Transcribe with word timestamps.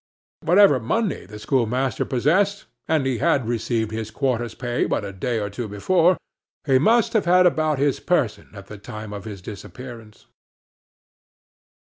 Whatever 0.41 0.79
money 0.79 1.27
the 1.27 1.37
schoolmaster 1.37 2.05
possessed, 2.05 2.65
and 2.87 3.05
he 3.05 3.19
had 3.19 3.47
received 3.47 3.91
his 3.91 4.09
quarter's 4.09 4.55
pay 4.55 4.85
but 4.87 5.05
a 5.05 5.13
day 5.13 5.37
or 5.37 5.47
two 5.47 5.67
before, 5.67 6.17
he 6.65 6.79
must 6.79 7.13
have 7.13 7.25
had 7.25 7.45
about 7.45 7.77
his 7.77 7.99
person 7.99 8.49
at 8.55 8.65
the 8.65 8.79
time 8.79 9.13
of 9.13 9.25
his 9.25 9.43
disappearance. 9.43 10.25